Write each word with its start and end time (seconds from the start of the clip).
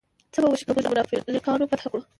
څه 0.33 0.39
به 0.41 0.47
وشي 0.51 0.65
که 0.67 0.73
موږ 0.75 0.85
مونافالکانو 0.89 1.69
فتح 1.71 1.85
کړو؟ 1.91 2.01